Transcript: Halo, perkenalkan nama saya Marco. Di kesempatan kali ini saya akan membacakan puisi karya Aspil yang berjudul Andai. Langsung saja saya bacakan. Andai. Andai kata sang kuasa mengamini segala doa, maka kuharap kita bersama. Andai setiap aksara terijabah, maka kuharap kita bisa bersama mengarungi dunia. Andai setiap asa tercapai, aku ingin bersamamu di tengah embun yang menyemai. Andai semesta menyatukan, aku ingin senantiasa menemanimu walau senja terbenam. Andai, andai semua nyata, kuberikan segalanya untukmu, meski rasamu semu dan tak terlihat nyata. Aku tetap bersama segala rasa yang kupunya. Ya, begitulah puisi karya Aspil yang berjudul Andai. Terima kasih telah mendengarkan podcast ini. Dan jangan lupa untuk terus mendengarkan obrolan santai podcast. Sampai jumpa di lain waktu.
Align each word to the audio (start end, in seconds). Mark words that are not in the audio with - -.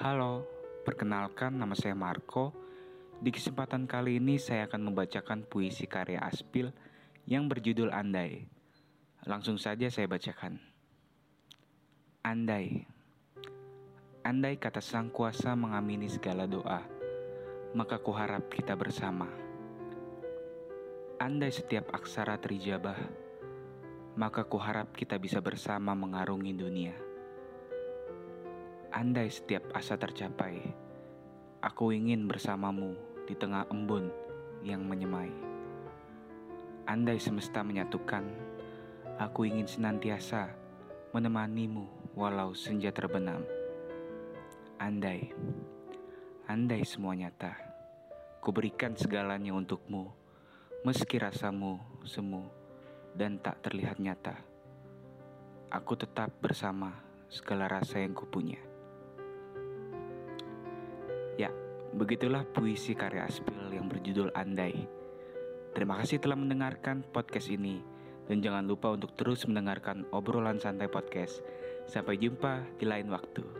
Halo, 0.00 0.48
perkenalkan 0.80 1.60
nama 1.60 1.76
saya 1.76 1.92
Marco. 1.92 2.56
Di 3.20 3.28
kesempatan 3.28 3.84
kali 3.84 4.16
ini 4.16 4.40
saya 4.40 4.64
akan 4.64 4.88
membacakan 4.88 5.44
puisi 5.44 5.84
karya 5.84 6.24
Aspil 6.24 6.72
yang 7.28 7.52
berjudul 7.52 7.92
Andai. 7.92 8.48
Langsung 9.28 9.60
saja 9.60 9.92
saya 9.92 10.08
bacakan. 10.08 10.56
Andai. 12.24 12.88
Andai 14.24 14.56
kata 14.56 14.80
sang 14.80 15.12
kuasa 15.12 15.52
mengamini 15.52 16.08
segala 16.08 16.48
doa, 16.48 16.80
maka 17.76 18.00
kuharap 18.00 18.48
kita 18.48 18.72
bersama. 18.80 19.28
Andai 21.20 21.52
setiap 21.52 21.92
aksara 21.92 22.40
terijabah, 22.40 22.96
maka 24.16 24.48
kuharap 24.48 24.96
kita 24.96 25.20
bisa 25.20 25.44
bersama 25.44 25.92
mengarungi 25.92 26.56
dunia. 26.56 27.09
Andai 28.90 29.30
setiap 29.30 29.70
asa 29.70 29.94
tercapai, 29.94 30.58
aku 31.62 31.94
ingin 31.94 32.26
bersamamu 32.26 32.98
di 33.22 33.38
tengah 33.38 33.62
embun 33.70 34.10
yang 34.66 34.82
menyemai. 34.82 35.30
Andai 36.90 37.22
semesta 37.22 37.62
menyatukan, 37.62 38.26
aku 39.14 39.46
ingin 39.46 39.70
senantiasa 39.70 40.50
menemanimu 41.14 41.86
walau 42.18 42.50
senja 42.50 42.90
terbenam. 42.90 43.46
Andai, 44.82 45.30
andai 46.50 46.82
semua 46.82 47.14
nyata, 47.14 47.54
kuberikan 48.42 48.98
segalanya 48.98 49.54
untukmu, 49.54 50.10
meski 50.82 51.14
rasamu 51.22 51.78
semu 52.02 52.42
dan 53.14 53.38
tak 53.38 53.62
terlihat 53.62 54.02
nyata. 54.02 54.34
Aku 55.70 55.94
tetap 55.94 56.34
bersama 56.42 56.90
segala 57.30 57.70
rasa 57.70 58.02
yang 58.02 58.18
kupunya. 58.18 58.58
Ya, 61.40 61.48
begitulah 61.96 62.44
puisi 62.44 62.92
karya 62.92 63.24
Aspil 63.24 63.72
yang 63.72 63.88
berjudul 63.88 64.28
Andai. 64.36 64.76
Terima 65.72 65.96
kasih 65.96 66.20
telah 66.20 66.36
mendengarkan 66.36 67.00
podcast 67.00 67.48
ini. 67.48 67.80
Dan 68.28 68.44
jangan 68.44 68.68
lupa 68.68 68.92
untuk 68.92 69.16
terus 69.16 69.48
mendengarkan 69.48 70.04
obrolan 70.12 70.60
santai 70.60 70.92
podcast. 70.92 71.40
Sampai 71.88 72.20
jumpa 72.20 72.76
di 72.76 72.84
lain 72.84 73.08
waktu. 73.08 73.59